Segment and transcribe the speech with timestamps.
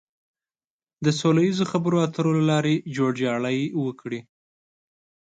[1.05, 4.19] د سوله ييزو خبرو اترو له لارې جوړجاړی وکړي.